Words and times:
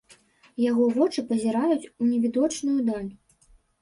Яго 0.69 0.87
вочы 0.95 1.23
пазіраюць 1.31 1.89
у 1.91 2.03
невідочную 2.11 2.79
даль. 2.89 3.09